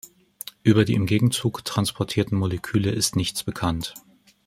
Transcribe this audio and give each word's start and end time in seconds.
Über 0.63 0.83
die 0.83 0.95
im 0.95 1.05
Gegenzug 1.05 1.63
transportierten 1.63 2.35
Moleküle 2.35 2.89
ist 2.89 3.15
nichts 3.15 3.43
bekannt. 3.43 3.93